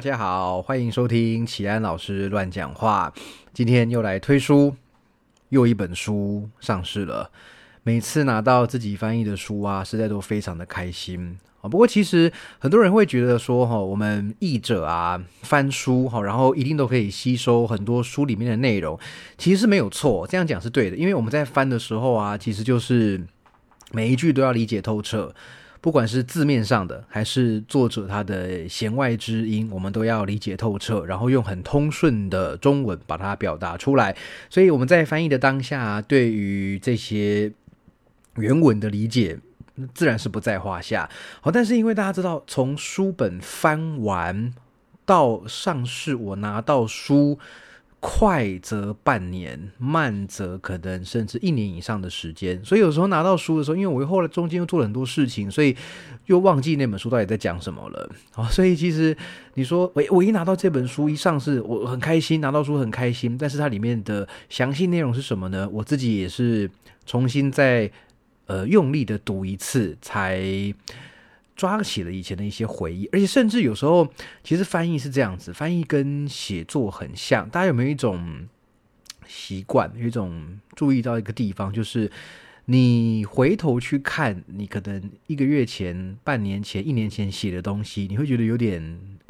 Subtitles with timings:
[0.00, 3.12] 大家好，欢迎收听启安老师乱讲话。
[3.52, 4.74] 今天又来推书，
[5.50, 7.30] 又一本书上市了。
[7.82, 11.68] 每次拿到自己翻译的书啊，实在都非常的开心啊。
[11.68, 18.98] 不过其实很多人会觉得说，哈，我们译者啊翻书哈，然后一定都可以吸收很多书里面的内容，
[19.36, 20.26] 其实是没有错。
[20.26, 23.22] 这样讲是对的，因为我们在翻的时候啊，其实就是
[23.92, 25.34] 每一句都要理解透彻。
[25.80, 34.14] 不管是字面上的，还是作者他的弦外之音，我们都要理解透彻，然后用很通顺的中文把它表达出来。
[34.50, 37.50] 所以我们在翻译的当下，对于这些
[38.36, 39.38] 原文的理解，
[39.94, 41.08] 自然是不在话下。
[41.40, 44.52] 好，但是因为大家知道，从书本翻完
[45.06, 47.38] 到上市，我拿到书。
[48.00, 52.58] 快则半年，慢则可能甚至一年以上的时间。
[52.64, 55.76] 所以有时候拿到书的时候，因为我后来中间又做了很多事情，所以
[56.24, 58.10] 又忘记那本书到底在讲什么了。
[58.34, 59.14] 啊，所以其实
[59.52, 63.36] 你说，我我一拿到这本书一上市，我很开心，拿到书很开心。
[63.38, 65.68] 但是它里面的详细内容是什么呢？
[65.70, 66.70] 我自己也是
[67.04, 67.90] 重新再
[68.46, 70.42] 呃用力的读一次才。
[71.60, 74.08] 抓起了以前的一些回忆，而且甚至有时候，
[74.42, 77.46] 其实翻译是这样子，翻译跟写作很像。
[77.50, 78.48] 大家有没有一种
[79.26, 82.10] 习惯，有一种注意到一个地方，就是？
[82.72, 88.80] 你回头去看，你可能一个月前、半年前、一年前写的东西，你会觉得有点，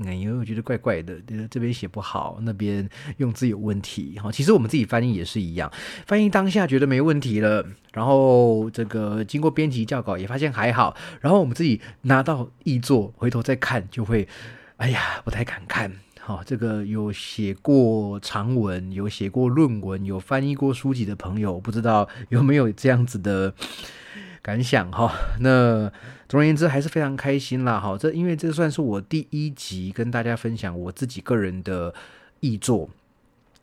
[0.04, 1.18] 哎，因为我觉得怪怪的，
[1.50, 4.18] 这边写不好，那边用字有问题。
[4.18, 5.72] 哈，其实我们自己翻译也是一样，
[6.06, 14.28] 翻译当下觉得没问题了，然后这个经过编辑校稿也发现还好，然后我们自己拿到译作，回头再看，就会，
[14.76, 15.90] 哎呀，不太敢看。
[16.30, 23.52] 哦，这个有写过长文、有写过论文、有翻译过书籍的朋友，不知道有没有这样子的
[24.40, 25.12] 感想哈？
[25.40, 25.90] 那
[26.28, 27.80] 总而言之，还是非常开心啦。
[27.80, 31.92] 好，这因为这算是我第一集跟大家分享我自己个人的
[32.38, 32.88] 译作。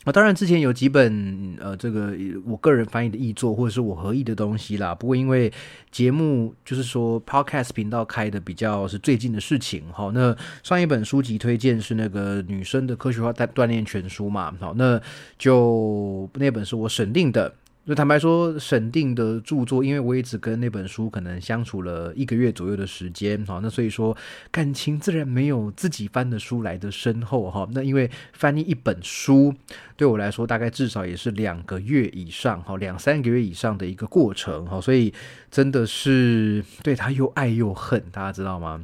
[0.08, 2.14] 啊，当然之前有几本呃，这个
[2.46, 4.96] 我个人翻译的译作或者是我合译的东西啦。
[4.96, 5.52] 不过因为
[5.92, 14.98] 节目就是说 Podcast 频道开的比较是最近的事情，哈，那上一本书籍推荐是那个女生的科学化锻锻炼全书嘛，好，那
[15.38, 17.54] 就那本是我审定的。
[17.88, 24.16] 就坦白说，审定的著作，因为我也只跟那本书可能相处了一个月左右的时间，哈，那所以说
[24.52, 27.66] 感情自然没有自己翻的书来的深厚，哈。
[27.72, 29.56] 那因为翻译一本书
[29.96, 35.14] 对我来说，大概至少也是两个月以上，哈，两三个月以上的一个过程，哈，所以
[35.50, 38.84] 真的是对他又爱又恨，大家知道吗？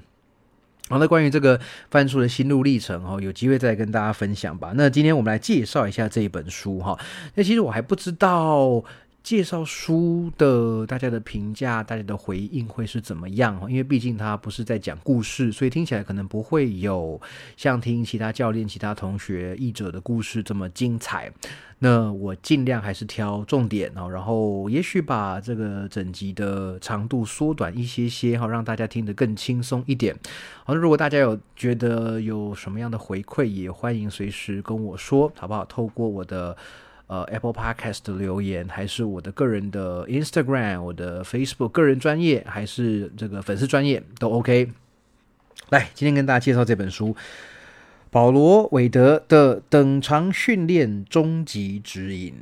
[0.90, 4.74] 好，那关于这个翻书的心路历程，哈，有机会再跟大家分享吧。
[4.76, 7.00] 那今天我们来介绍一下这一本书，哈。
[7.36, 8.84] 那其实我还不知道
[9.24, 17.20] 介绍书的大家的评价、大家的回应会是怎么样，因为毕竟它不是在讲故事，所以听起来可能不会有
[17.56, 21.32] 像听其他教练、其他同学译者的故事这么精彩。
[21.80, 30.16] 那我尽量还是挑重点哦，然后也许把这个整集的长度缩短一些些哈，让大家听得更轻松一点。
[30.66, 35.66] 好，如果大家有觉得有什么样的回馈，也欢迎随时跟我说，好不好？
[35.66, 36.56] 透过我的
[37.14, 44.72] 呃 Apple Podcast 的留言，还是我的个人的 Instagram、我的 Facebook 个人专业，还是这个粉丝专业都 OK。
[45.70, 47.16] 来，今天跟大家介绍这本书。
[48.10, 52.34] 保罗·韦德的等长训练终极指引，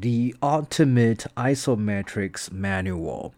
[0.32, 3.30] 《The Ultimate Isometrics Manual》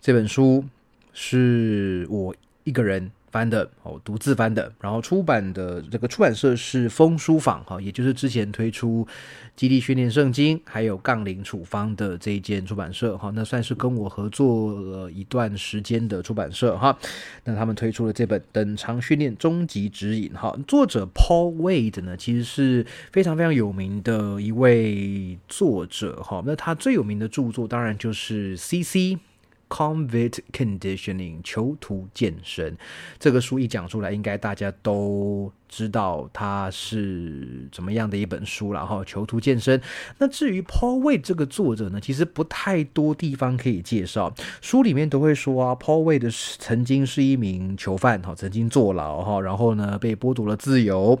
[0.00, 0.64] 这本书
[1.12, 3.10] 是我一个人。
[3.32, 9.04] 翻的哦，独自翻的，然后出版的这个出版社是风书坊哈，也就是之前推出
[9.56, 16.96] 《基地训练圣经》还有《杠铃处方》的这一间出版社哈，那算是跟我合作了一段时间的出版社哈。
[17.44, 26.42] 那他们推出了这本《等长训练终极指引》哈，作者 Paul Wade 呢，其实是非常非常有名的一位作者哈。
[26.44, 29.18] 那他最有名的著作当然就是 CC。
[29.72, 32.76] Convict Conditioning 囚徒健身
[33.18, 39.02] 这个书一讲出来，应该大家都知道它是怎么样的一本书了哈。
[39.02, 39.80] 囚徒健身。
[40.18, 44.34] 那至于 Paul Wade 这个作者呢，其实不太多地方可以介绍。
[44.60, 51.18] 书里面都会说啊，Paul Wade 曾经是一名囚犯哈，曾经坐牢哈，然后呢被剥夺了自由，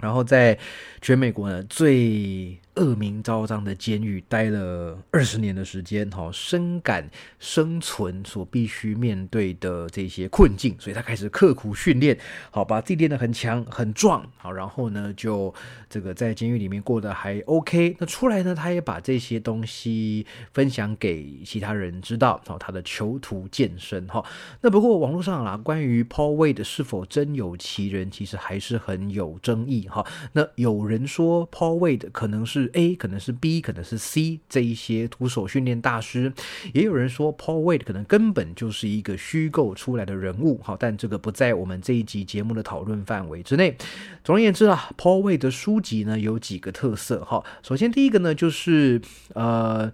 [0.00, 0.58] 然后在
[1.00, 7.06] 全美国呢最恶名昭彰的监狱待了二十年的时间，哈，深感
[7.38, 12.18] 生存所必须面对的这些困境，所以他开始刻苦训练，
[12.50, 15.52] 好，把自己练得很强很壮，好，然后呢，就
[15.90, 17.94] 这个在监狱里面过得还 OK。
[17.98, 24.24] 那出来呢，他也把这些东西分享给其他人知道，好，他的囚徒健身，哈。
[24.62, 30.06] 那不过网络上啦，关于 Paul Wade 是否真有其人，其实还是很有争议，哈。
[30.32, 32.61] 那有人说 Paul Wade 可能是。
[32.72, 36.32] A 可能是 B，可能是 C，这一些徒手训练大师，
[36.72, 43.76] 也有人说 Paul Wade 可能根本就是一个虚构出来的人物，好，但这个不在我们这一集节目的讨论范围之内。
[44.24, 49.00] 总而言之啊，Paul Wade 的书籍呢有几个特色，哈，首先第一个呢就是
[49.34, 49.92] 呃，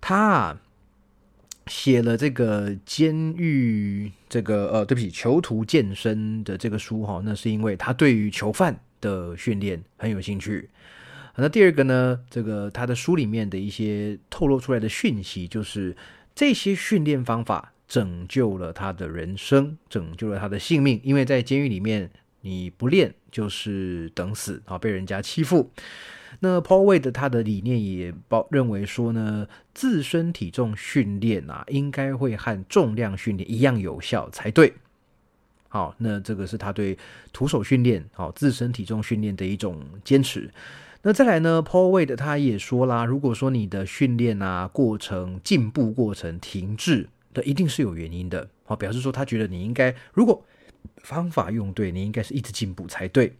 [0.00, 0.56] 他
[1.66, 10.68] 写了这个监狱这个呃，对不起，囚徒健身的这个书，哈，那是因为他对于囚犯的训练很有兴趣。
[11.36, 12.20] 那第二个呢？
[12.28, 15.96] 这个他的书里面的一些透露出来的讯息，就是
[16.34, 21.00] 这些训练方法拯救了他的人生，拯救了他的性命。
[21.02, 22.10] 因为在监狱里面，
[22.42, 25.70] 你不练就是等死啊，被人家欺负。
[26.40, 34.72] 那 Paul Wade 他的理念也包认为说呢，自身体重训练啊，应该会和重量训练一样有效才对。
[35.68, 36.98] 好，那这个是他对
[37.32, 40.50] 徒手训练、好自身体重训练的一种坚持。
[41.04, 48.48] 那再来呢？Pawade，他也说啦，如果说你的训练啊过程进步过程停滞，那一定是有原因的。
[48.64, 50.44] 好，表示说他觉得你应该，如果
[50.98, 53.32] 方法用对，你应该是一直进步才对。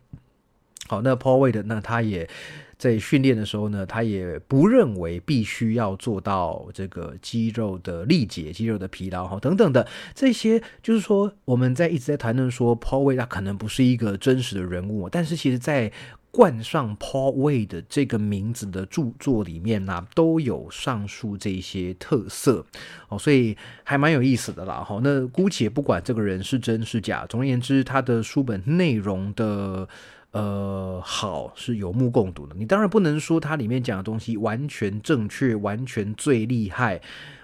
[0.88, 2.29] 好，那 Paul Wade 那他也
[2.76, 9.87] 在训练的时候呢，他也不认为必须要做到这个肌肉的力竭、肌肉的疲劳哈等等的
[10.17, 15.93] 这些，就是说我们在一直在谈论说 Paul Wade 他可能不是一个真实的人物，但是其实在
[16.32, 22.64] 冠上 Paul Wade 这个名字的著作里面呢，都有上述这些特色
[23.11, 24.82] 哦，所以还蛮有意思的啦。
[24.82, 29.87] 哈，那姑且不管这个人是真是假，总而言之，他的书本内容的
[30.31, 32.56] 呃好是有目共睹的。
[32.58, 36.99] 你当然不能说它里面讲的东西完全正确、完全最厉害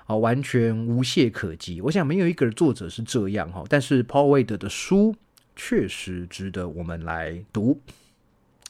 [0.06, 1.82] 啊，完全无懈可击。
[1.82, 5.14] 我想没有一个作者是这样哈，但是 Paul Wade 的书
[5.54, 7.82] 确实值得我们来读。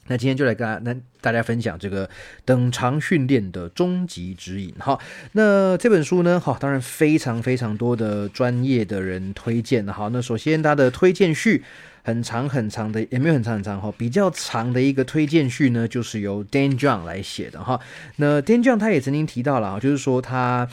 [0.09, 2.09] 那今天就来跟那大家分享这个
[2.45, 4.75] 等长训练的终极指引。
[4.79, 4.99] 哈，
[5.33, 10.09] 那这本书呢，哈，当然非常非常多的专业的人推荐哈。
[10.13, 11.63] 那首先它的推荐序
[12.03, 17.63] 很长很长的，也没有很长很长哈，比较长的一个推荐序呢，就是由 Dan John 来写的。
[17.63, 17.79] 哈，
[18.17, 20.67] 那 Dan John 他也曾经提到了啊，就是说他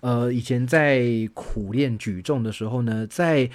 [0.00, 1.02] 呃以前在
[1.32, 3.48] 苦练举重的时候呢，在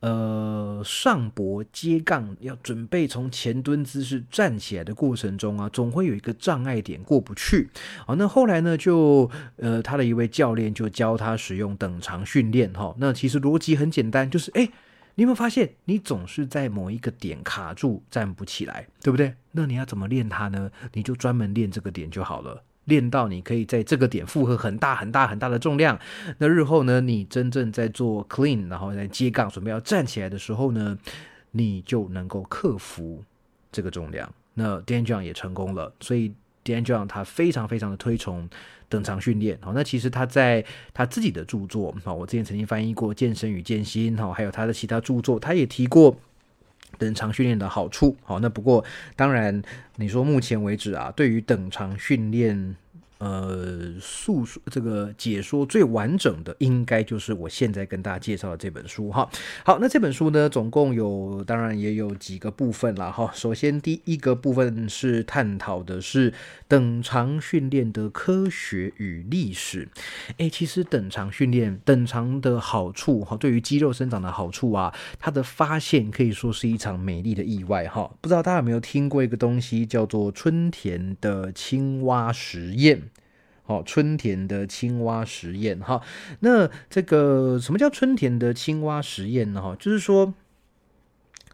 [0.00, 7.68] 呃，上膊接杠要准备从前蹲姿势站起来的过程中啊，总会有一个障碍点过不去。
[8.06, 12.72] 好，那后来呢，就呃，他的一位教练就教他使用等长训练。
[12.72, 14.64] 哈，那其实逻辑很简单，就是哎，
[15.16, 19.34] 你有没有发现，你总是在某一个点卡住站不起来，对不对？
[19.52, 20.70] 那你要怎么练它呢？
[20.94, 22.62] 你就专门练这个点就好了。
[22.90, 25.98] 练到你可以在这个点负荷很大很大很大的重量，
[26.36, 30.98] 那日后呢，你真正在做 clean，然后在接杠准备要站起来的时候呢，
[31.52, 33.24] 你就能够克服
[33.72, 34.30] 这个重量。
[34.52, 38.46] 那 Dan John 也成功了，所以 Dan John 他非常非常的推崇
[38.90, 39.56] 等长训练。
[39.62, 40.62] 好，那其实他在
[40.92, 46.14] 他自己的著作，好，我之前曾经翻译过《健身与健心》，好，还有他的其他著作，他也提过。
[47.00, 48.84] 等长训练的好处，好，那不过
[49.16, 49.60] 当然，
[49.96, 52.76] 你说目前为止啊，对于等长训练。
[53.20, 59.28] 呃，诉说这个解说最完整的，应该就是我现在跟大家介绍的这本书哈。
[59.62, 63.30] 好，那这本书呢，总共有，当然也有几个部分了哈。
[63.34, 66.32] 首先，第一个部分是探讨的是
[66.66, 69.86] 等长训练的科学与历史。
[70.38, 78.10] 诶，其实等长训练，等长的好处哈，对于肌肉生长的好处啊，它的发现可以说是一场美丽的意外哈。
[78.22, 83.09] 不知道大家有没有听过一个东西，叫做春田的青蛙实验。
[83.70, 86.02] 哦，春田的青蛙实验哈，
[86.40, 89.62] 那这个什么叫春田的青蛙实验呢？
[89.62, 90.34] 哈，就是说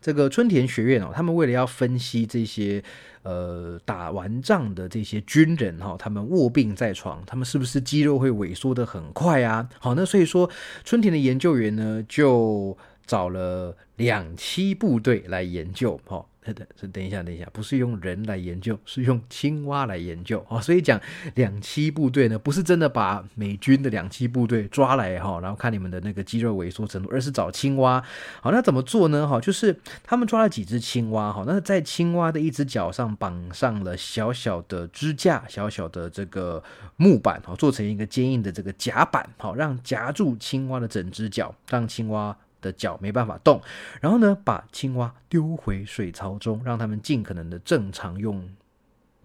[0.01, 2.83] 这个春田学院哦，他们为了要分析这些
[3.23, 9.69] 呃打完仗的这些军人哈，他们卧病在床，他们是不是肌肉会萎缩的很快啊？
[9.79, 10.49] 好，那所以说
[10.85, 16.25] 春田的研究员呢，就找了两栖部队来研究，哈。
[16.53, 20.61] 等，是等一下，等一下，不是用人来研究，是用青蛙来研究哦。
[20.61, 21.01] 所以讲
[21.35, 28.03] 两栖部队呢，不是真的把美军的两栖部队抓来哈，然后看你们的那个肌肉萎缩程度，而是找青蛙。
[28.41, 29.27] 好，那怎么做呢？
[29.27, 36.63] 哈，就是他们抓了几只青蛙，哈，那在青蛙的一只脚上绑上了小小的支架，小小的这个
[36.97, 42.37] 木板，哈，做成一个坚硬的这个夹板，好，让夹住青蛙的整只脚，让青蛙。
[42.67, 43.63] 的脚没办法动，
[44.01, 48.49] 然后呢，把青蛙丢回水槽中，让他们尽可能的正常用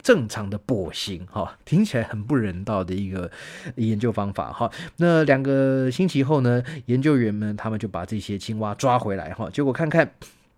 [0.04, 3.32] 正常的跛行，哈， 听起来很不人道的一个
[3.78, 4.72] 研究方法，哈。
[4.98, 10.14] 那两个星期后呢，研究员们他们就把这些青蛙抓回来，哈，结果看看，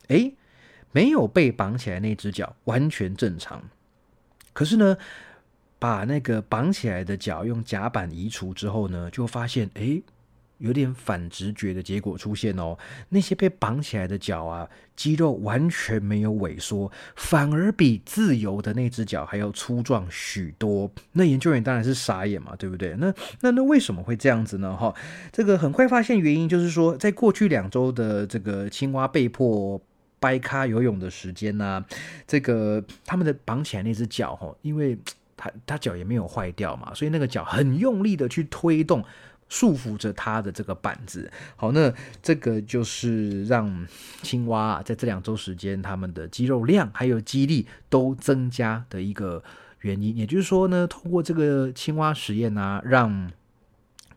[0.09, 0.31] 哎，
[0.91, 3.63] 没有被绑起来那只脚完全正常，
[4.53, 4.97] 可是呢，
[5.79, 10.01] 把那个绑起来的脚用夹板移除之后呢，就发现，哎。
[10.63, 12.77] 有点反直觉的结果出现哦，
[13.09, 20.89] 那些被绑起来的脚啊，肌肉完全没有萎缩，反而比自由的那只脚还要粗壮许多。
[21.11, 22.95] 那研究员当然是傻眼嘛，对不对？
[22.97, 24.73] 那那那为什么会这样子呢？
[24.73, 24.95] 哈，
[25.33, 29.81] 这个很快发现原因，就是说在过去两周的这个青蛙被迫
[30.17, 31.83] 掰咖游泳的时间呢，
[32.25, 34.97] 这个他们的绑起来那只脚哈，因为
[35.35, 39.03] 他他脚也没有坏掉嘛，所以那个脚很用力的去推动。
[39.53, 41.93] 束缚着它的这个板子，好，那
[42.23, 43.87] 这个就是让
[44.23, 49.43] 青蛙在这两周时间，它们的肌肉量还有肌力都增加的一个
[49.81, 50.17] 原因。
[50.17, 53.31] 也就是说呢，通过这个青蛙实验呢，让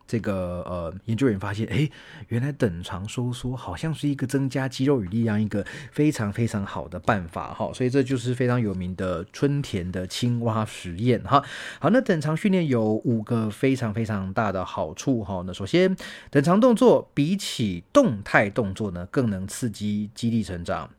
[0.07, 1.89] 这个呃，研究员发现，哎，
[2.29, 11.43] 原来等长收缩好像是一个增加肌肉与力量一个非常非常好的办法哈，所以这就是非常有名的春田的青蛙实验哈。
[11.79, 15.43] 好，那等长训练有五个非常非常大的好处哈。
[15.45, 15.95] 那首先，
[16.31, 20.89] 等长动作比起动态动作呢，更能刺激肌力成长。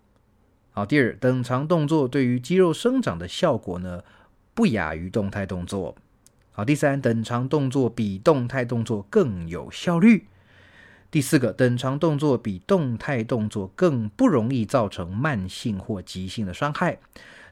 [0.70, 4.04] 好，第二，等长动作对于肌肉生长的效果呢，
[4.52, 5.96] 不亚于动态动作。
[6.58, 10.26] 好，第三，等长动作比动态动作更有效率。
[11.08, 16.98] 第四个，等长动作比动态动作更不容易造成慢性或急性的伤害。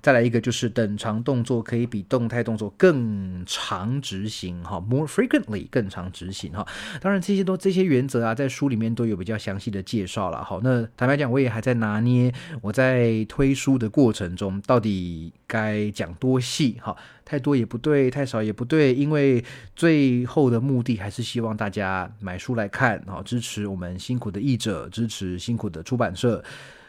[0.03, 6.67] 再来一个，就是等长动作可以比动态动作更长执行，哈，more frequently 更长执行，哈。
[7.01, 10.61] 当然，这些都这些原则啊，在书里面都有比较详细的介绍了，好。
[10.63, 26.43] 那坦白讲，我也还在拿捏，我在推书的过程中，到底该讲多细，哈，太多也不对，太少也不对，因为最后的目的还是希望大家买书来看，好，支持我们辛苦的译者，支持辛苦的出版社，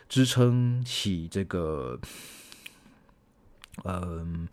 [0.07, 1.99] 支撑起这个。
[3.84, 4.48] 嗯，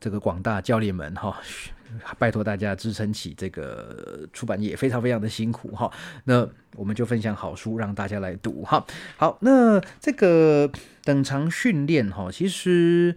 [0.00, 1.36] 这个广大教练们哈，
[2.18, 5.90] 拜托大家支撑起这个出版业，非常非常的辛苦哈。
[6.24, 8.84] 那我们就分享好书让大家来读哈。
[9.16, 10.70] 好，那这个
[11.04, 13.14] 等长训练哈，其实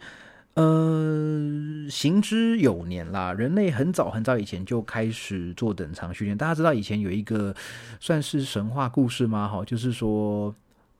[0.56, 6.38] 呃行之有年啦，人类很早很早以前就开始做等长训练。
[6.38, 7.56] 大家知道以前有一个
[8.00, 9.48] 算是神话故事吗？
[9.48, 10.54] 哈，就是说。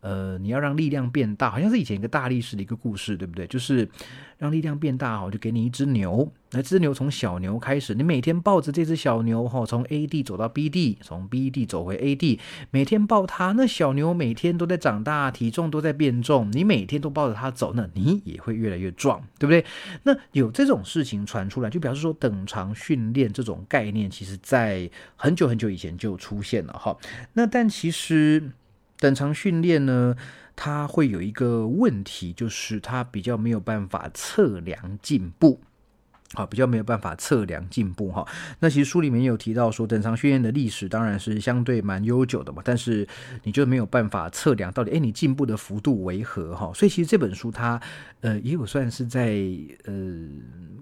[0.06, 3.48] 呃，你要让力量变大，好像是以前一个大力士的一个故事，对不对？
[3.48, 3.90] 就是
[4.38, 19.66] 让力量变大哈，就给你一只牛，那只牛从小牛开始，你每天抱着这只小牛哈，从 A 地走到 B 地，从 B 地走回 A 地，每天抱它，那小牛每天都在长大，体重都在变重，你每天都抱着它走，那你也会越来越壮，对不对？
[20.04, 26.96] 那有这种事情传出来，就表示说等长训练这种概念，其实在很久很久以前就出现了哈。
[27.34, 28.52] 那但其实。
[29.00, 30.16] 等长训练呢，
[30.56, 35.62] 它会有一个问题，就是它比较没有办法测量进步。
[36.36, 38.26] 好，比较没有办法测量进步哈。
[38.60, 43.08] 那其实书里面有提到说，等长训练的历史当然是相对蛮悠久的嘛，但是
[43.44, 46.70] 你就没有办法测量到底，哎，你进步的幅度为何哈？
[46.76, 47.82] 所以其实这本书它
[48.20, 49.38] 呃也有算是在
[49.86, 49.94] 呃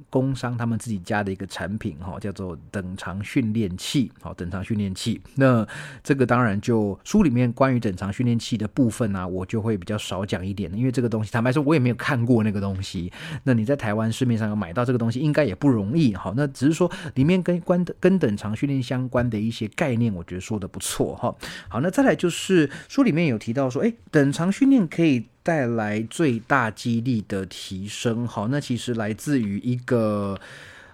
[0.09, 4.11] 工商他们自己家的一个产品哈，叫做等长训练器。
[4.21, 5.21] 好，等长训练器。
[5.35, 5.67] 那
[6.03, 13.11] 这个当然就书里面关于等长训练器的部分呢，我就会比较少讲一点，因为这个东西坦白说，我也没有看过那个东西。
[13.43, 15.42] 那你在台湾市面上有买到这个东西，应该。
[15.43, 21.35] 也不容易，好，那只是说里面跟关跟等长训练相关的一些概念，我觉得说的不错，哈，
[21.67, 30.39] 好，那再来就是书里面有提到说，哎，等长训练可以带来最大肌力的提升，好，那其实来自于一个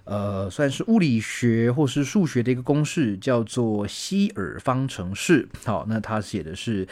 [0.04, 6.86] 呃，算是物理学或是数学的一个公式，叫做希尔方程式，好，那它写的是。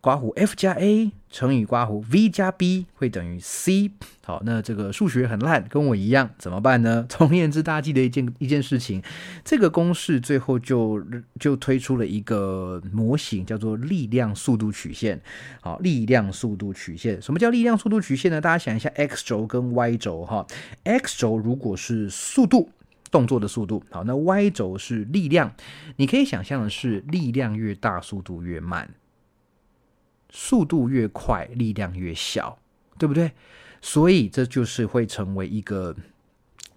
[0.00, 3.90] 刮弧 F 加 A 乘以刮弧 V 加 B 会等于 C。
[4.24, 7.04] 好，那这个数学很烂，跟我一样，怎么办呢？
[7.10, 9.02] 总而言之，大家记得一件一件事情，
[9.44, 11.04] 这个公式最后就
[11.38, 15.20] 就推出了一个模型，叫做力量速度曲线。
[15.60, 18.40] 好，力量速度曲线，什么叫力量速度曲线呢？
[18.40, 20.46] 大家想一下，X 轴跟 Y 轴哈
[20.84, 22.70] ，X 轴如果是速度。
[23.12, 25.52] 动作的速度，好，那 Y 轴是力量，
[25.96, 28.88] 你可以想象的是，力量越大，速度越慢。
[30.30, 32.58] 速度越快，力量越小，
[32.98, 33.30] 对不对？
[33.80, 35.94] 所以这就是会成为一个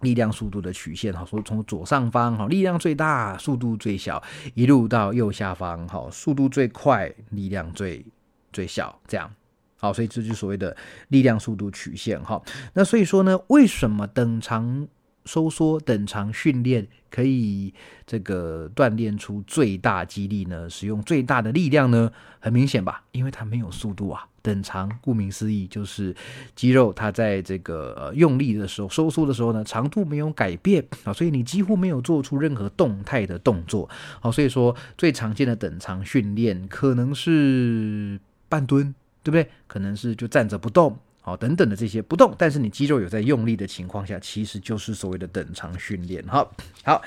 [0.01, 1.13] 力量速度的曲线。
[1.13, 4.21] 好，说从左上方，哈，力量最大，速度最小，
[4.53, 8.05] 一路到右下方，哈，速度最快，力量最
[8.51, 9.33] 最小，这样。
[9.77, 10.75] 好，所以这就是所谓的
[11.09, 12.21] 力量速度曲线。
[12.23, 12.41] 哈，
[12.73, 14.87] 那所以说呢，为什么等长？
[15.25, 17.73] 收缩等长训练可以
[18.05, 20.69] 这个锻炼出最大肌力呢？
[20.69, 22.11] 使用最大的力量呢？
[22.39, 24.27] 很明显吧，因为它没有速度啊。
[24.41, 26.13] 等长顾名思义就是
[26.53, 33.89] 肌肉它在这个用力的时候收缩的时候呢，长度没有改变啊，所以你几乎没有做出任何动态的动作。
[34.19, 39.49] 好，所以说最常见的等长训练可能是半蹲，对不对？
[39.65, 40.99] 可能是就站着不动。
[41.25, 46.21] 好，等等的这些不动，但是你肌肉有在用力的情况下，其实就是所谓的等长训练。
[46.25, 46.45] 哈，
[46.83, 47.01] 好，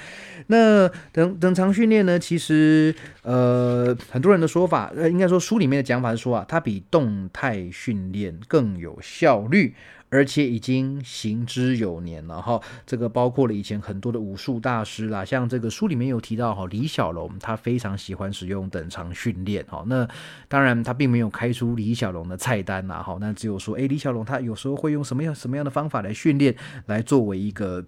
[0.46, 2.18] 那等等长训练呢？
[2.18, 9.74] 其实呃，很多人的说法，呃，应该说书里面的讲法是说啊，它比动态训练更有效率。
[10.08, 19.84] 而且已经行之有年了哈，这个包括了以前很多的武术大师啦，像这个书里面有提到哈，李小龙他非常喜欢使用等长训练哈。
[19.88, 20.08] 那
[20.48, 26.54] 当然他并没有开出李小龙的菜单呐哈，那只有说哎，李小龙他有时候会用什么样什么样的方法来训练，
[26.86, 27.84] 来作为一个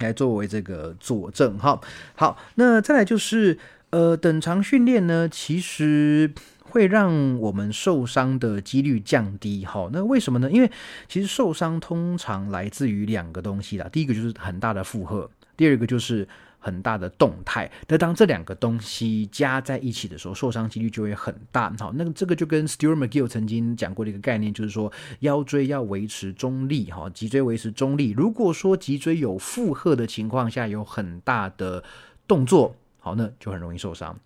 [0.00, 1.80] 来作为这个佐证哈。
[2.14, 6.32] 好，那再来就是呃，等长训练呢，其实。
[6.70, 10.50] 会让我们受伤的几率降低，好，那为什么呢？
[10.50, 10.70] 因为
[11.08, 16.26] 其实受伤通常来自于两个东西啦，第一个就是很大的负荷，第二个就是
[16.58, 17.70] 很大的动态。
[17.88, 21.74] 那当这两个东西加在一起的时候，受伤几率就会很大。
[21.78, 28.10] 好，那这个就跟 Stuart McGill 曾经讲过的一个概念，就是说腰椎要维持中立，哈，脊椎维持中立。
[28.10, 31.82] 如果说脊椎有负荷的情况下，有很大的
[32.28, 34.18] 动作，好，那就很容易受伤。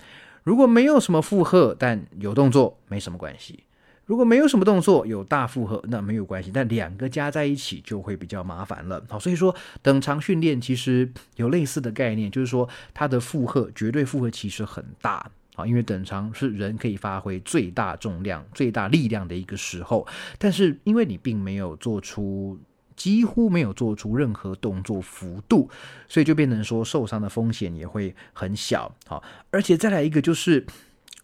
[0.44, 3.64] 如果没有什么负荷，但有动作，没什么关系；
[4.04, 6.50] 如果没有什么动作，有大负荷，那没有关系。
[6.52, 9.02] 但两个加在一起就会比较麻烦了。
[9.08, 20.06] 好，所以说等长训练其实有类似的概念，就是说它的负荷绝对负荷其实很大啊，因为等长是人可以发挥最大重量、最大力量的一个时候，
[20.38, 22.58] 但是因为你并没有做出。
[22.96, 25.68] 几乎没有做出任何动作幅度，
[26.08, 28.94] 所以就变成说受伤的风险也会很小。
[29.06, 30.64] 好，而且再来一个就是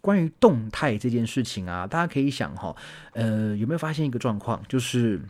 [0.01, 2.75] 关于动态这件事情啊，大家可以想哈，
[3.13, 5.21] 呃，有没有发现一个状况，就是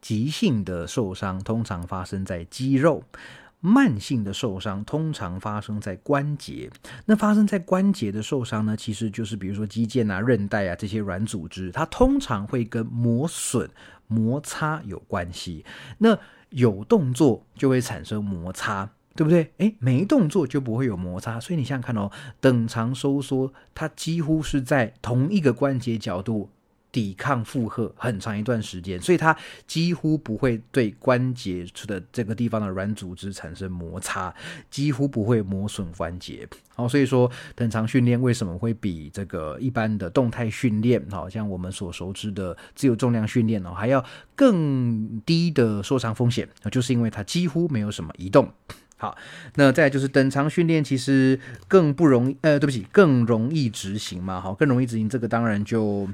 [0.00, 3.04] 急性的受伤通常发生在肌肉。
[3.66, 6.70] 慢性的受伤通常发生在关节，
[7.06, 13.66] 那发生在关节的受伤呢，其实就是比如说肌腱啊、韧带啊这些软组织，它通常会跟磨损、
[14.06, 15.64] 摩擦有关系。
[15.98, 16.18] 那
[16.50, 19.52] 有动作就会产生摩擦，对不对？
[19.58, 26.50] 诶，没动作就不会有摩擦，所以你想想看哦，等长收缩，它几乎是在同一个关节角度。
[26.94, 34.32] 抵抗负荷很长一段时间，所以它几乎不会对关节处的这个地方的软组织产生摩擦，
[34.70, 36.48] 几乎不会磨损关节。
[36.76, 44.04] 好，所以说等长训练为什么会比这个一般的动态训练，好像我们所熟知的自由重量训练哦，还要
[44.36, 48.48] 更低的受伤风险，就是因为它几乎没有什么移动。
[48.96, 49.18] 好，
[49.56, 54.40] 那再就是等长训练其实更不容易，呃，对不起，更容易执行嘛。
[54.40, 56.08] 好，更容易执行，这个当然就。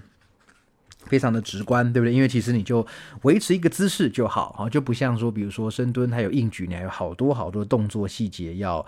[1.10, 2.14] 非常的直观，对不对？
[2.14, 2.86] 因为其实你就
[3.22, 8.86] 维持一个姿势就好，哈，就不像说，比如说深蹲还有硬举，你还有好多好多动作细节要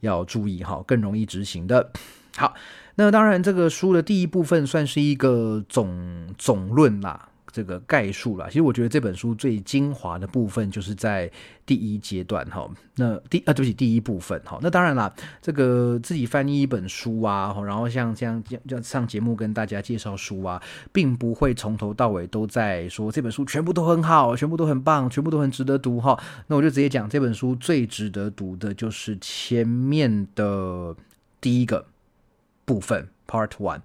[0.00, 1.92] 要注意，哈，更容易执行的。
[2.36, 2.54] 好，
[2.94, 7.28] 那当然这个书的第一部分算是一个总总论啦。
[7.58, 11.28] 这个概述了，其实我觉得这本书最精华的部分就是在
[11.66, 12.70] 第一阶段哈。
[12.94, 14.60] 那第啊，对不起，第一部分哈。
[14.62, 26.16] 那当然啦，这个自己翻译一本书啊，然后像这样这上节目跟大家介绍书啊，并不会从头到尾都在说这本书全部都很好，全部都很棒，全部都很值得读哈。
[26.46, 30.94] 那我就直接讲这本书最值得读的就是前面的
[31.40, 31.84] 第一个
[32.64, 33.80] 部分，Part One。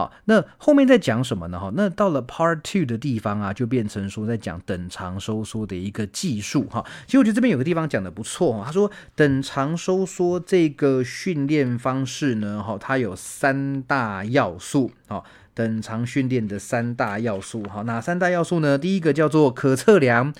[0.00, 1.60] 好，那后面在讲什么呢？
[1.60, 6.64] 哈，那到了 Part Two 的地方啊，就变成说在讲等长收缩的一个技术。
[6.70, 8.62] 哈，其实我觉得这边有个地方讲的不错哈。
[8.64, 14.90] 他说，等长收缩这个训练方式呢，哈，它有三大要素。
[15.06, 15.22] 好，
[15.54, 17.64] 等长训练的三大要素。
[17.68, 18.78] 好，哪三大要素呢？
[18.78, 20.32] 第一个叫做可测量。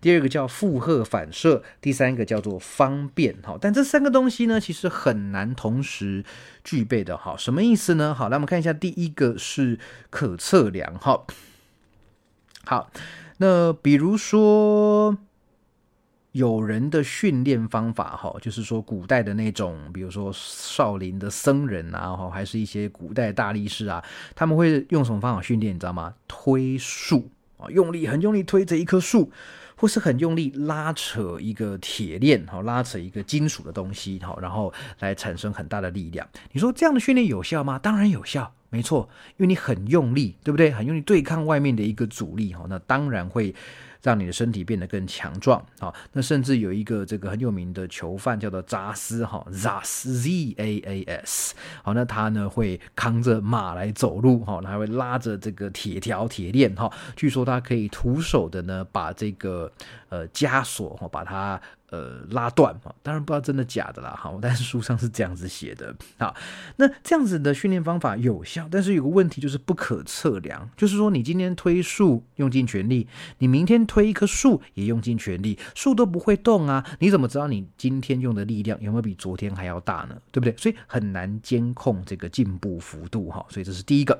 [0.00, 6.24] 第二个叫负荷反射，第三个叫做方便，好，但这三个东西呢，其实很难同时
[6.64, 8.12] 具备的，好，什么意思呢？
[8.12, 9.78] 好，来我们看一下，第一个是
[10.10, 11.24] 可测量，哈，
[12.64, 12.90] 好，
[13.36, 15.16] 那比如说
[16.32, 24.02] 有人的训练方法，哈，就是说古代的那种，比如说少林的僧人啊，哈，还是一些古代大力士啊，
[24.34, 25.74] 他们会用什么方法训练？
[25.74, 26.14] 你知道吗？
[26.26, 29.30] 推树啊，用力很用力推着一棵树。
[29.74, 36.24] 或是很用力拉扯一个铁链，哈，拉扯一个金属的东西，哈，然后来产生很大的力量。
[36.52, 37.80] 你说这样的训练有效吗？
[37.80, 40.70] 当然有效，没错，因为你很用力，对不对？
[40.70, 43.52] 很用力对抗外面的一个阻力，哈，那当然会。
[44.02, 51.54] 让你的身体变得更强壮好，那甚至有一个这个很有名的囚犯叫做扎斯哈，Zas Z A A S。
[51.82, 56.92] 好，那他呢会扛着马来走路哈，还会拉着这个铁条铁链哈。
[57.14, 59.70] 据说他可以徒手的呢把这个
[60.08, 61.60] 呃枷锁哈把它。
[61.92, 65.94] 呃，拉断哈，当然不知道真的假的啦哈，但是书上是这样子写的。
[66.18, 66.34] 好，
[66.76, 73.06] 那这样子的训练方法有效，但是有个问题就是不可测量，就是说你今天推树用尽全力，
[73.40, 80.16] 你明天推一棵树也用尽全力，树都不会动啊，你怎么知道你今天用的力量有没有比昨天还要大呢？
[80.30, 80.56] 对不对？
[80.56, 84.18] 所以很难监控这个进步幅度哈，所以这是第一个。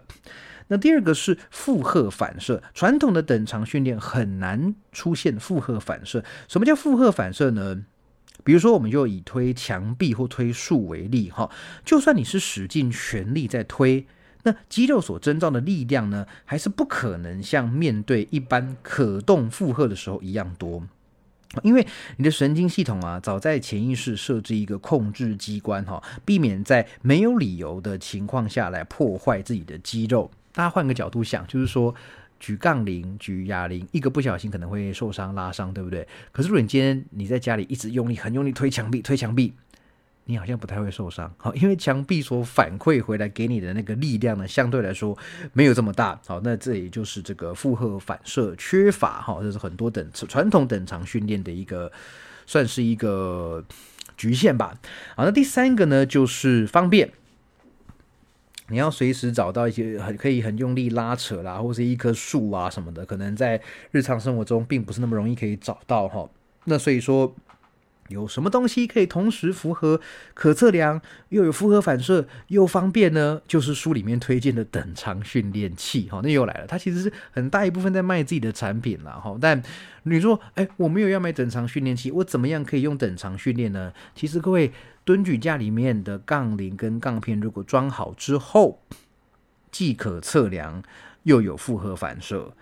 [0.72, 6.24] 那第二个是负荷反射，传统的等长训练很难出现负荷反射。
[6.48, 7.84] 什么叫负荷反射呢？
[8.42, 11.50] 比如说，我们就以推墙壁或推树为例，哈，
[11.84, 14.06] 就算你是使尽全力在推，
[14.44, 20.82] 那肌肉所征召的力量呢，还是不可能像面对一般可动负荷的时候一样多，
[21.62, 30.30] 因为你的神经系统啊，早在潜意识设置一个控制机关，哈，避免在没有理由的情况下来破坏自己的肌肉。
[30.52, 31.94] 大家换个角度想，就是说
[32.38, 36.06] 举杠铃、举哑铃，一个不小心可能会受伤、拉伤，对不对？
[36.30, 39.54] 可是如果你今天你在家里一直用力、很用力推墙壁、推墙壁，
[40.24, 45.16] 你好像不太会受伤，好，因为墙壁所反馈回来给你的那个力量呢，相对来说
[45.52, 51.90] 没有这么大，好，那这也就是这个负荷反射缺乏，哈，这是很多等传统等长训练的一个
[52.46, 53.64] 算是一个
[54.16, 54.76] 局限吧。
[55.16, 57.10] 好，那第三个呢，就是方便。
[58.68, 66.28] 你要随时找到一些很可以很用力拉扯啦，或是一棵树啊什么的，可能在日常生活中并不是那么容易可以找到哈。
[66.64, 67.34] 那所以说，
[68.12, 70.00] 有什么东西可以同时符合
[70.34, 73.42] 可测量，又有负荷反射，又方便呢？
[73.48, 76.20] 就是书里面推荐的等长训练器哈。
[76.22, 79.36] 那又来了，它其实是很大一部分在卖自己的产品了哈。
[79.40, 79.60] 但
[80.04, 83.92] 你说，哎，我没有要买等长训练器，我怎么样可以用等长训练呢？
[84.14, 84.70] 其实各位。
[85.04, 88.80] 蹲举架里面的杠铃跟杠片，如果装好之后，
[89.72, 90.80] 既可测量，
[91.24, 92.52] 又有复合反射。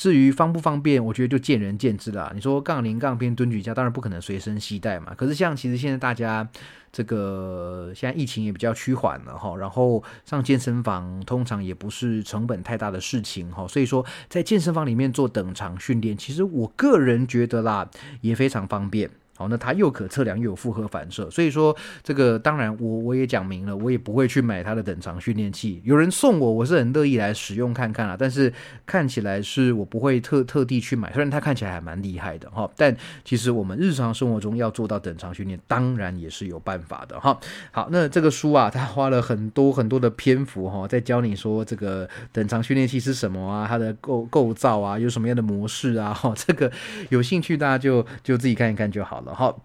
[0.00, 2.32] 至于方不方便，我觉得就见仁见智啦。
[2.34, 5.12] 你说杠铃、杠片、蹲举架，当然不可能随身携带嘛。
[5.14, 6.48] 可是像其实现在大家
[6.90, 17.86] 这个现在疫情也比较趋缓了哈，然后上健身房通常也不是成本太大的事情哈，所以说在健身房里面做等长训练，其实我个人觉得啦，
[18.22, 19.10] 也非常方便。
[19.40, 25.80] 好，那它又可测量又有负荷反射，所以说这个当然我我也讲明了，我也不会去买它的等长训练器。
[25.82, 28.14] 有人送我，我是很乐意来使用看看啊。
[28.20, 28.52] 但是
[28.84, 32.70] 看起来是我不会特特地去买，虽然它看起来还蛮厉害的哈。
[32.76, 37.40] 但其实我们日常生活中要做到等长训练，当然也是有办法的哈。
[37.70, 46.34] 好，那这个书啊，它花了很多很多的篇幅哈，在教你说这个等长训练器是什么啊，它的构构造啊，有什么样的模式啊哈。
[46.36, 46.70] 这个
[47.08, 49.29] 有兴趣大家就就自己看一看就好了。
[49.34, 49.60] 好。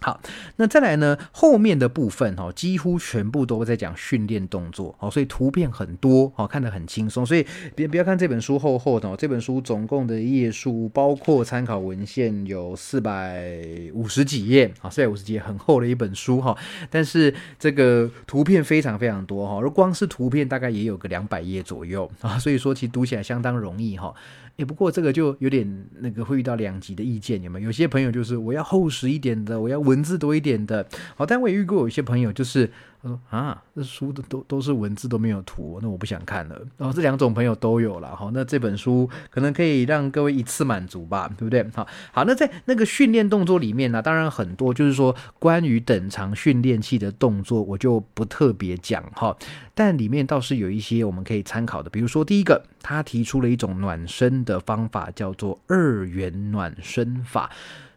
[0.00, 0.20] 好，
[0.56, 1.16] 那再来呢？
[1.32, 7.24] 后面的部分哈，几乎全部都在讲训练动作，好，所以图片很多，好，看得很轻松。
[7.24, 13.56] 所以别不要看这本书厚厚的哦，这本书总共的页数，包括参考文献有四百
[13.94, 16.54] 五十几页，啊，四百五十几页很厚的一本书哈。
[16.90, 24.14] 但是这个图片非常非常多哈，而光是图片大概也有个两百页左右啊，所以说其实读起来相当容易哈。
[24.56, 27.66] 哎，不过这个就有点那个会遇到两极的意见，有没有？
[27.66, 30.86] 有些朋友就是我要厚实一点的，我要文字多一点的。
[31.16, 32.70] 好，但我也遇过有些朋友就是。
[33.04, 36.58] 他说啊，这书的都都是文字都没有图，那我不想看了。
[36.78, 41.62] 然后这两种朋友都有了哈，那这本书可能可以让各位一次满足吧，对不对？
[41.74, 49.36] 好，好，那在那个训练动作里面呢，当然很多就是说关于等长训练器的动作，我就不特别讲哈。
[49.74, 57.50] 但里面倒是有一些我们可以参考的，比如说第一个，他提出了一种暖身的方法，叫做二元暖身法。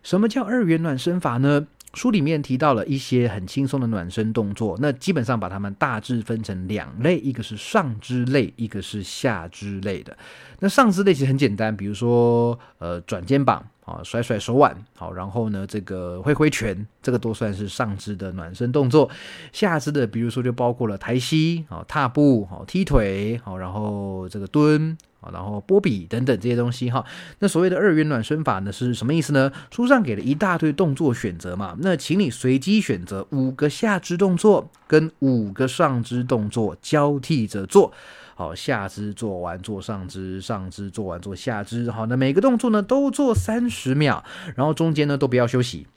[0.04, 1.68] 什么叫二元暖身法呢？
[1.94, 10.16] 书里面提到了一些很轻松的暖身动作，那基本上把它们大致分成两类，一个是上肢类，一个是下肢类的。
[10.60, 19.10] 那上肢类其实很简单，比如说呃转肩膀啊，甩甩手腕，好，然后呢这个挥挥拳，这个都算是上肢的暖身动作。
[19.52, 24.96] 下肢的，比如说就包括了抬膝啊、踏步、好踢腿、好，然后这个蹲。
[25.34, 27.04] 然后波比等等这些东西哈，
[27.40, 29.52] 那所谓的二元暖身法呢是什么意思呢？
[29.70, 37.92] 书上给了一大堆动作选择嘛，那请你随机选择五个下肢动作跟五个上肢动作交替着做，
[38.38, 44.24] 好，下肢做完做上肢，上肢做完做下肢，好，那每个动作呢都做三十秒，
[44.56, 45.88] 然后中间呢都不要休息。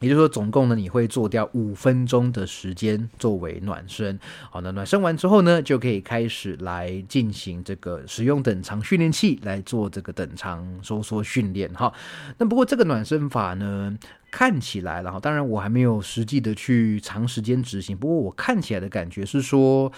[0.00, 4.18] 也就是说，总共呢，你会做掉五分钟的时间作为暖身。
[4.50, 11.72] 好，那暖身完之后呢，就可以开始来进行这个使用等长训练器来做这个等长收缩训练。
[11.74, 11.92] 哈，
[12.38, 13.96] 那不过这个暖身法呢，
[14.32, 17.96] 看起来然后，当然我还没有实际的去长时间执行。
[17.96, 19.92] 不过我看起来的感觉是说。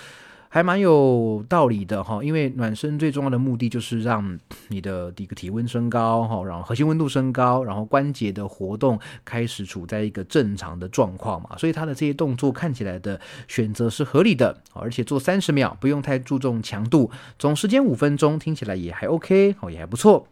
[0.55, 4.39] 还蛮有道理的哈，因为暖身最重要的目的就是让
[4.69, 20.29] 你的一个体温升高哈，然后核心温度升高，然后关节的活动开始处在一个正常的状况嘛，所以它的这些动作看起来的选择是合理的，而且做三十秒，不用太注重强度，总时间五分钟，听起来也还 OK 哦，也还不错。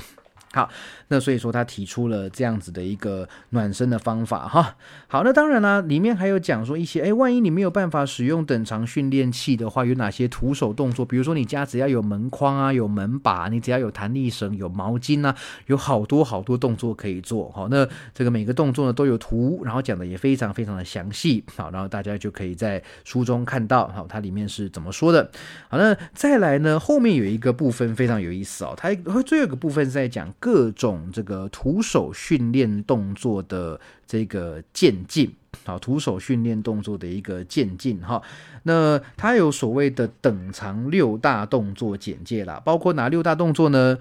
[0.53, 0.69] 好，
[1.07, 4.77] 那所以说他提出了这样子的一个暖身的方法哈。
[5.07, 11.07] 好，那当然啦，里面还有讲说一些，哎，万一你没有办法使用等长训练器的话，有哪些徒手动作？
[11.07, 15.37] 比如说你家只要有门框啊，有门把，你只要有弹力绳、有毛巾啊，
[15.67, 17.49] 有好多好多动作可以做。
[17.53, 21.45] 好，那这个每个动作呢都有图，然后讲的也非常非常的详细。
[21.57, 25.31] 好，然后大家就可以在书中看到，好，它里面是怎么说的。
[25.69, 30.29] 好，那再来呢，后面有一个部分非常有意思哦，它最后一个部分是在讲。
[30.41, 35.31] 各种这个徒手训练动作的这个渐进，
[35.67, 38.21] 啊，徒手训练动作的一个渐进哈。
[38.63, 43.99] 那它有所谓的等长六大动作简介啦，包括哪六大动作呢？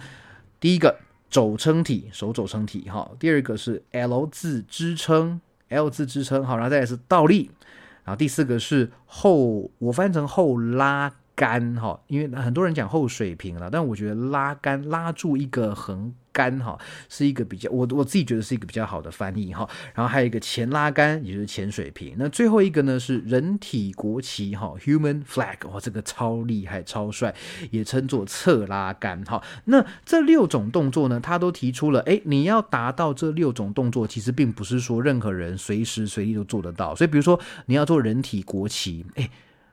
[0.62, 0.97] 第一个
[1.30, 3.12] 肘撑体，手肘撑体哈。
[3.19, 7.52] 第二个是 L 字支撑，L 字支撑好，然后再来是倒立，
[8.06, 11.13] 然后第四个是后，我翻成后拉。
[11.39, 19.65] 杆哈，因为很多人讲后水平了，但我觉得拉杆拉住一个横杆哈，是一个比较我我自己觉得是一个比较好的翻译哈。
[19.95, 22.13] 然后还有一个前拉杆，也就是前水平。
[22.17, 27.34] 那最后一个呢是人体国旗哈，human flag，哇，这个超厉害超帅，
[27.71, 29.41] 也称作侧拉杆哈。
[29.63, 36.93] 那这六种动作呢，他都提出了，哎，你要达到这六种动作，其实并不是说任何人随时随地都做得到。
[36.93, 39.30] 所以比如说你要做人体国旗，哎。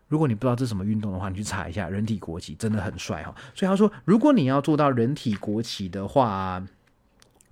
[0.09, 3.35] 如果你不知道这是什么运动的话，你去查一下人体国旗，真的很帅哈。
[3.55, 6.64] 所以他说，如果你要做到人体国旗的话，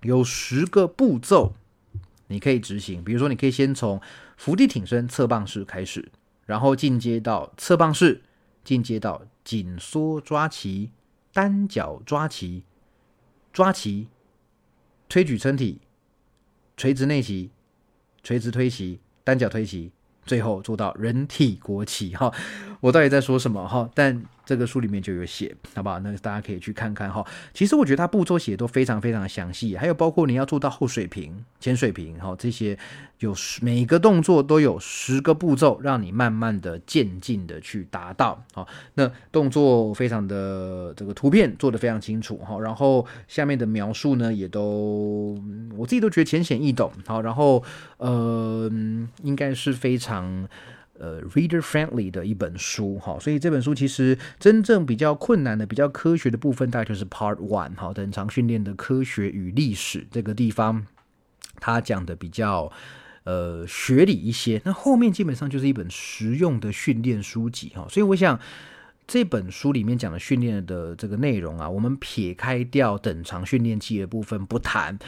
[0.03, 1.55] 有十个步骤
[2.29, 3.03] 你可以执行。
[3.03, 4.01] 比如说，你可以先从
[4.37, 6.12] 伏地挺身侧棒式开始，
[6.47, 8.23] 然后进阶到侧棒式，
[8.62, 10.90] 进阶到紧缩抓旗、
[11.33, 12.62] 单脚抓旗、
[13.53, 14.07] 抓旗、
[15.09, 15.81] 推举撑体、
[16.77, 17.51] 垂直内旗、
[18.23, 19.90] 垂直推旗、单脚推旗。
[20.27, 22.33] 最后做到人体国旗哈，
[22.85, 23.88] 我到底在说什么哈？
[23.94, 25.99] 但这个书里面就有写，好不好？
[26.01, 27.25] 那大家可以去看看哈。
[27.55, 32.79] 其实我觉得它步骤写都非常非常详细，还有包括你要做到后水平、前水平哈，这些
[33.20, 38.44] 有每个动作都有十个步骤，让你慢慢的渐进的去达到。
[38.53, 45.42] 好，那动作非常的这个图片做的非常清楚哈，然后下面的描述呢也都
[45.75, 46.92] 我自己都觉得浅显易懂。
[47.07, 47.64] 好，然后
[47.97, 48.70] 呃，
[49.23, 50.47] 应该是非常。
[51.05, 60.87] 呃，reader friendly 的一本书哈，所以这本书其实真正比较困难的、比较科学的部分，大概就是 Part One 哈，等长训练的科学与历史这个地方，
[61.61, 62.73] 他讲的比较
[63.25, 64.62] 呃学理一些。
[64.64, 68.40] 那后面基本上就是一本实用的训练书籍哈，所以我想
[69.07, 74.99] 这本书里面讲的训练的这个内容啊，我们撇开掉等长训练器的部分不谈。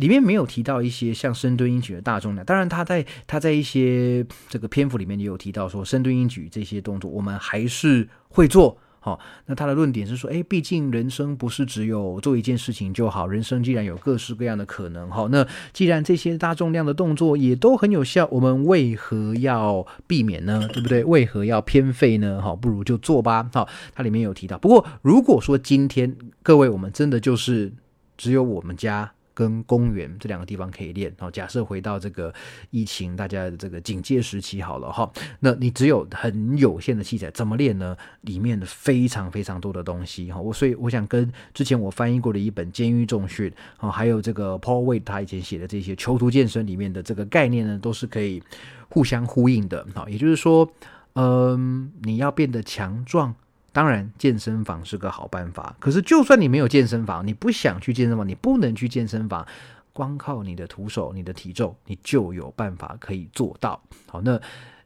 [0.00, 8.78] 里面没有提到一些像深蹲、硬举的大重量，当然他在他在一些这个篇幅里面也有提到说深蹲、硬举这些动作我们还是会做。
[9.02, 20.68] 好，那他的论点是说，哎，毕竟人生不是只有做一件事情就好，人生既然有各式各样的可能，好，那既然这些大重量的动作也都很有效，我们为何要避免呢？
[20.72, 21.02] 对不对？
[21.04, 22.42] 为何要偏废呢？
[22.42, 23.48] 好，不如就做吧。
[23.54, 24.58] 好，它里面有提到。
[24.58, 27.72] 不过如果说今天各位我们真的就是
[28.18, 29.12] 只有我们家。
[29.40, 31.10] 跟公园这两个地方可以练。
[31.18, 32.30] 好，假设回到这个
[32.68, 37.96] 疫情大家的这个警戒时期好了哈，那你只有很有限的器材，怎么练呢？
[38.20, 40.38] 里面的非常非常多的东西哈。
[40.38, 48.42] 我所以我想跟之前我翻译过的一本《监狱重训》啊，还有这个 Paul Wade 他以前写的这些囚徒健身里面的这个概念呢，都是可以
[48.90, 49.86] 互相呼应的。
[49.94, 50.70] 好，也就是说，
[51.14, 53.34] 嗯，你要变得强壮。
[53.72, 55.76] 当然，健身房是个好办法。
[55.78, 59.46] 可是，就算你没有健身房，你不想去健身房，你不能去健身房，
[59.92, 63.80] 光靠你的徒手、你的体重，你就有办法可以做到。
[64.06, 64.40] 好，那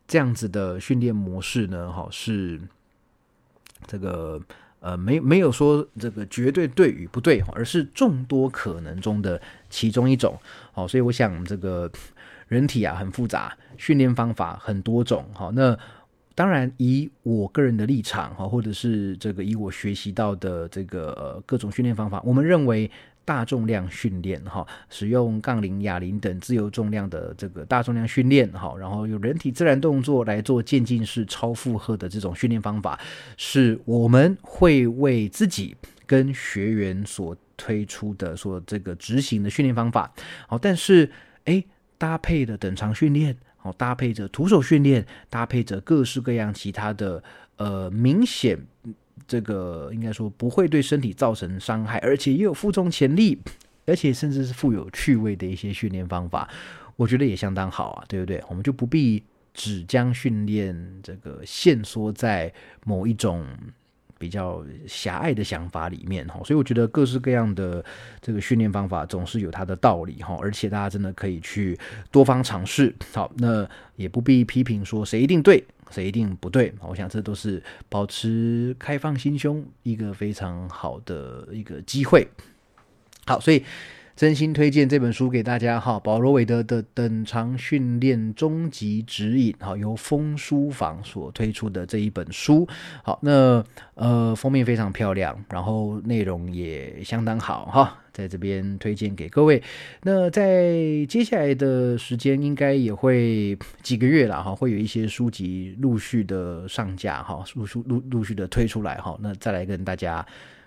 [0.06, 1.90] 这样子的训练模式呢？
[1.90, 2.60] 哈，是
[3.86, 4.38] 这个
[4.80, 10.38] 呃，没没有说这个绝对对与不对，而是众多可能中的其中一种。
[10.72, 11.90] 好，所以我想，这个
[12.48, 15.24] 人体啊很复杂，训练方法很多种。
[15.32, 15.78] 好，那。
[16.34, 22.90] 当然，以我个人的立场哈，或者是这个以我学习到的这个各种训练方法，我们认为
[23.24, 32.98] 大重量训练哈，使用杠铃、哑铃等自由重量的这个大重量训练哈，然后用人体自然动作来做渐进式超负荷的这种训练方法，
[33.36, 40.12] 是我们会为自己跟学员所推出的、所这个执行的训练方法。
[40.48, 41.08] 好，但是
[41.44, 41.64] 哎，
[41.96, 43.36] 搭配的等长训练。
[43.64, 47.22] 哦，搭配着徒手训练，搭配着各式各样其他的，
[47.56, 48.58] 呃，明显
[49.26, 53.40] 这个应该说不会对身体造成伤害，而且也有负重潜力，
[53.86, 56.48] 而且甚至是富有趣味的一些训练方法，
[56.96, 58.42] 我觉得也相当好啊，对不对？
[58.48, 59.22] 我们就不必
[59.52, 62.52] 只将训练这个限缩在
[62.84, 63.46] 某一种。
[64.18, 67.84] 比较狭隘的想法里面哈，所以我觉得各式各样的
[68.20, 71.78] 这个训练方法总是有它的道理哈，而且大家真的可以去
[72.10, 72.94] 多方尝试。
[73.12, 76.72] 好，那也不必批评说谁一定对，谁一定不对。
[76.80, 82.28] 我想这都是保持开放心胸一个非常好的一个机会。
[83.26, 83.64] 好，所以。
[84.16, 92.64] 真心推荐这本书给大家哈，保罗·韦德的《等长训练终极指引》哈，由风书房所推出的这一本书。
[93.02, 99.60] 好，那呃封面非常漂亮，然后内容也相当好哈，在这边推荐给各位。
[100.02, 100.72] 那在
[101.08, 110.24] 接下来的时间，应该也会几个月了哈，会有一些书籍陆续的上架哈，陆续陆陆续的推出来哈，那再来跟大家。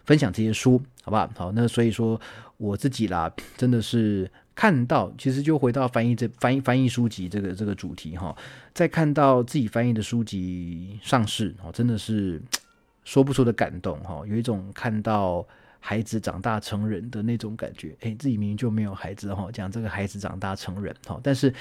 [0.08, 1.30] 分享这些书，好不好？
[1.36, 2.20] 好，那所以说
[2.58, 8.36] 我自己啦，真的是看到，其实就回到翻译这翻译翻译书籍这个这个主题哈，
[8.74, 12.42] 在看到自己翻译的书籍上市哦，真的是
[13.04, 15.46] 说不出的感动哈，有一种看到
[15.80, 21.54] 孩子长大成人的那种感觉，诶，自己明明就没有孩子哈，讲这个孩子长大成人哈，但是。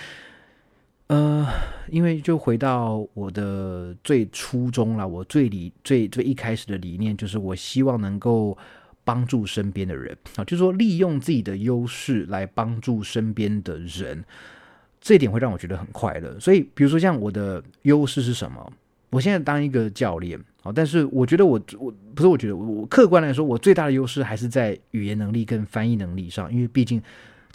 [1.08, 1.46] 呃，
[1.88, 8.58] 因为就回到我的最初衷了，我最理最最一开始的理念就是，我希望能够
[9.04, 14.24] 帮助身边的人啊，就是说利用自己的优势来帮助身边的人，
[15.00, 16.40] 这一点会让我觉得很快乐。
[16.40, 18.72] 所以，比如说像我的优势是什么？
[19.10, 27.00] 我现在当一个教练啊，但是我觉得我我不是，我觉得我客观来说，我最大的优势还是在语言能力跟翻译能力上，因为毕竟。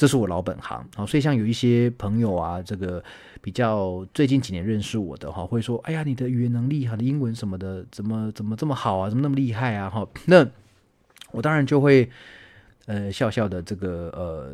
[0.01, 3.03] 这是我老本行，好，所以像有一些朋友啊，这个
[3.39, 9.87] 比较最近几年认识我的哈，会说，哎呀，你的语言能力哈，的英文什么的，怎么怎么这么好啊，怎么那么厉害啊？
[9.91, 10.43] 哈，那
[11.29, 12.09] 我当然就会
[12.87, 14.51] 呃笑笑的这个呃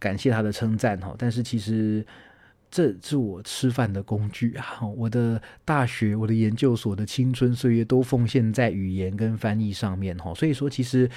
[0.00, 2.04] 感谢他的称赞哈，但是其实
[2.68, 11.08] 这是我吃饭的工具啊，我的大学、我的研究所的青春岁月都奉献在语言跟翻译上面哈，所以说其实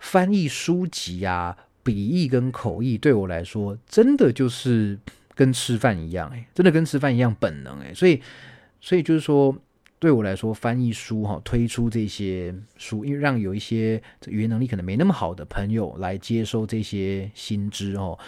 [0.00, 1.56] 翻译书籍啊。
[1.82, 4.98] 笔译跟口译对我来说，真的就是
[5.34, 8.20] 跟吃饭一样，哎，真的跟吃饭一样本能，哎，所以，
[8.80, 9.56] 所以就是说，
[9.98, 18.18] 对我来说，翻译书哈，推出这些书，因为让有一些语言能力可能没那么好的朋友来接收这些新知哦，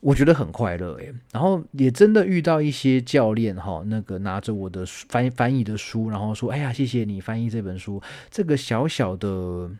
[0.00, 9.70] 我觉得很快乐，哎，然后也真的遇到一些教练哈，那个拿着我的翻翻译的书，然后说，哎呀，谢谢你翻译这本书，这个小小的。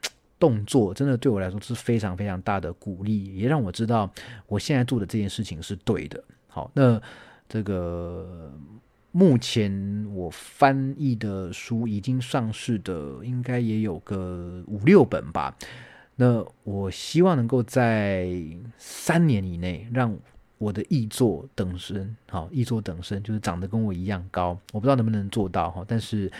[0.40, 4.10] 动作真的对我来说是非常非常大的鼓励，也让我知道
[4.46, 6.24] 我现在做的这件事情是对的。
[6.48, 7.00] 好，那
[7.46, 8.50] 这个
[9.12, 9.70] 目前
[10.14, 15.54] 我翻译的书已经上市的，应该也有个五六本吧。
[16.16, 18.32] 那我希望能够在
[18.78, 20.16] 三年以内让
[20.56, 24.58] 我的译作等身，好，译作等身就是长得跟我一样高。
[24.72, 26.32] 我不知道能不能做到哈，但是。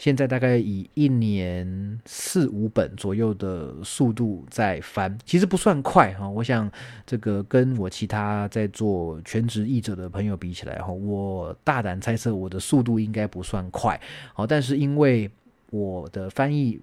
[0.00, 6.26] 现在大概以一年四五本左右的速度在翻，其实不算快哈。
[6.26, 6.72] 我想
[7.04, 14.00] 这个跟我其他在做全职译者的朋友比起来哈，我大胆猜测我的速度应该不算快。
[14.32, 15.30] 好，但是因为
[15.68, 16.80] 我的翻译，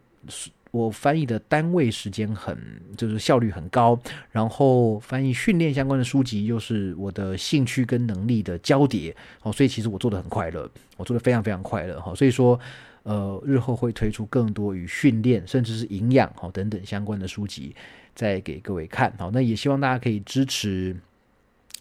[0.69, 2.55] 我翻译的单位时间很
[2.95, 3.99] 就是效率很高，
[4.29, 12.59] 然后翻译训练相关的书籍又是我的兴趣跟能力的交叠，哦，所以其实我做的很快乐，我做的非常非常快乐哈，所以说
[13.07, 17.75] 呃日后会推出更多与训练甚至是营养哈等等相关的书籍，
[18.13, 20.95] 再给各位看好，那也希望大家可以支持。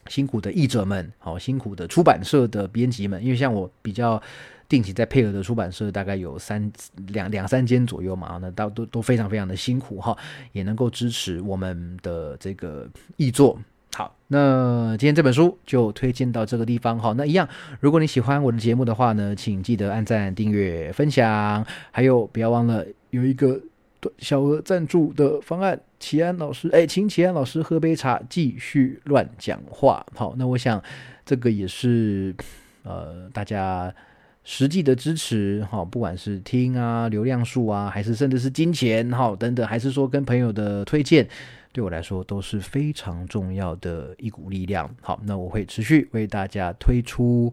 [0.09, 4.23] 辛苦的译者们，好辛苦的出版社的编辑们，因为像我比较
[4.69, 6.72] 定期在配合的出版社，大概有三
[7.09, 10.16] 两两三间左右嘛，那都都都非常非常的辛苦哈，
[10.53, 13.59] 也能够支持我们的这个译作。
[13.97, 17.14] 好，那今天这本书就推荐到这个地方哈。
[17.16, 17.49] 那一样，
[17.80, 23.59] 如果你喜欢我的节目的话呢，请记得按赞、订阅、分享，还有不要忘了有一个。
[24.18, 30.07] 小额赞助的方案，齐安老师，哎，请齐安老师喝杯茶，继续乱讲话。
[30.14, 30.80] 好，那我想
[31.24, 32.32] 这个也是
[32.84, 33.92] 呃大家
[34.44, 41.26] 实际的支持，哈，不管是听啊、流量数啊，还是甚至是金钱，哈，等等，还是说跟朋友的推荐，
[41.77, 44.89] 对我来说都是非常重要的一股力量。
[45.03, 47.53] 好，那我会持续为大家推出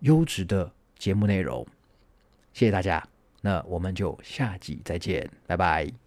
[0.00, 1.66] 优质的节目内容，
[2.52, 3.02] 谢谢大家。
[3.40, 6.05] 那我们就下集再见，拜拜。